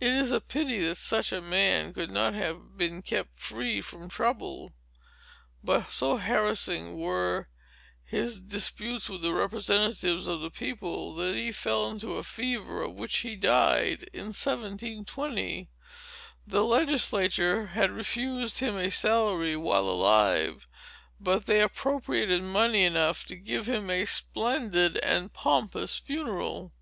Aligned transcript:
It 0.00 0.12
is 0.12 0.32
a 0.32 0.40
pity 0.42 0.80
that 0.86 0.98
such 0.98 1.32
a 1.32 1.40
man 1.40 1.94
could 1.94 2.10
not 2.10 2.34
have 2.34 2.76
been 2.76 3.00
kept 3.00 3.38
free 3.38 3.80
from 3.80 4.10
trouble. 4.10 4.74
But 5.64 5.88
so 5.88 6.18
harassing 6.18 6.98
were 6.98 7.48
his 8.04 8.38
disputes 8.38 9.08
with 9.08 9.22
the 9.22 9.32
representatives 9.32 10.26
of 10.26 10.42
the 10.42 10.50
people, 10.50 11.14
that 11.14 11.34
he 11.34 11.52
fell 11.52 11.88
into 11.88 12.18
a 12.18 12.22
fever, 12.22 12.82
of 12.82 12.96
which 12.96 13.16
he 13.20 13.34
died, 13.34 14.02
in 14.12 14.26
1720. 14.26 15.70
The 16.46 16.62
legislature 16.62 17.68
had 17.68 17.90
refused 17.92 18.58
him 18.58 18.76
a 18.76 18.90
salary, 18.90 19.56
while 19.56 19.88
alive; 19.88 20.68
but 21.18 21.46
they 21.46 21.62
appropriated 21.62 22.42
money 22.42 22.84
enough 22.84 23.24
to 23.24 23.36
give 23.36 23.66
him 23.66 23.88
a 23.88 24.04
splendid 24.04 24.98
and 24.98 25.32
pompous 25.32 25.98
funeral." 25.98 26.74